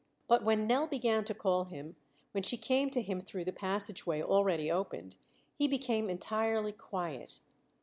But 0.27 0.43
when 0.43 0.65
Nell 0.65 0.87
began 0.87 1.23
to 1.25 1.35
call 1.35 1.65
to 1.65 1.69
him, 1.69 1.95
when 2.31 2.41
she 2.41 2.57
came 2.57 2.89
to 2.89 3.03
him 3.03 3.21
through 3.21 3.45
the 3.45 3.53
passageway, 3.53 4.19
already 4.23 4.71
opened, 4.71 5.15
he 5.53 5.67
became 5.67 6.09
entirely 6.09 6.71
quiet. 6.71 7.39